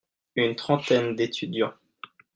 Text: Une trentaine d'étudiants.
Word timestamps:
Une 0.35 0.55
trentaine 0.55 1.13
d'étudiants. 1.15 1.75